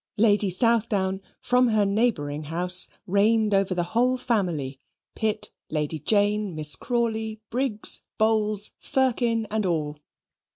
[0.17, 4.79] Lady Southdown, from her neighbouring house, reigned over the whole family
[5.13, 9.99] Pitt, Lady Jane, Miss Crawley, Briggs, Bowls, Firkin, and all.